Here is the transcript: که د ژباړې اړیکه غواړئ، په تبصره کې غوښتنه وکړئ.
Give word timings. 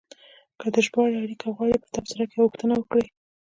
که 0.59 0.67
د 0.73 0.75
ژباړې 0.85 1.17
اړیکه 1.23 1.47
غواړئ، 1.55 1.77
په 1.81 1.87
تبصره 1.95 2.23
کې 2.29 2.37
غوښتنه 2.43 2.73
وکړئ. 2.77 3.05